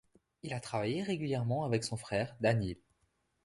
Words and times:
Il 0.41 0.55
a 0.55 0.59
travaillé 0.59 1.03
régulièrement 1.03 1.63
avec 1.63 1.83
son 1.83 1.95
frère, 1.95 2.35
Daniil. 2.39 2.79